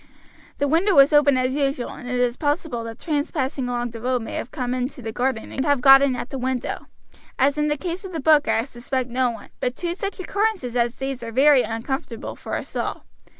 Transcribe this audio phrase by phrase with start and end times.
[0.57, 4.01] The window was open as usual, and it is possible that tramps passing along the
[4.01, 6.87] road may have come into the garden and have got in at the window.
[7.37, 10.75] As in the case of the book I suspect no one, but two such occurrences
[10.75, 13.03] as these are very uncomfortable for us all.